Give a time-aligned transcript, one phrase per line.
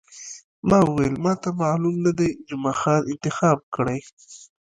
[0.69, 3.99] ما وویل، ما ته معلوم نه دی، جمعه خان انتخاب کړی.